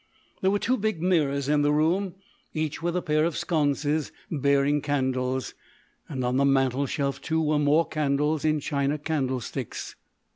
There 0.41 0.49
were 0.49 0.57
two 0.57 0.77
big 0.77 0.99
mirrors 0.99 1.47
in 1.47 1.61
the 1.61 1.71
room, 1.71 2.15
each 2.55 2.81
with 2.81 2.95
a 2.97 3.03
pair 3.03 3.23
of 3.23 3.37
sconces 3.37 4.11
bearing 4.31 4.81
candles, 4.81 5.53
and 6.09 6.25
on 6.25 6.37
the 6.37 6.43
mantelshelf, 6.43 7.21
too, 7.21 7.39
were 7.39 7.59
more 7.59 7.87
candles 7.87 8.43
in 8.43 8.61
china 8.61 8.97
candlesticks. 8.97 9.95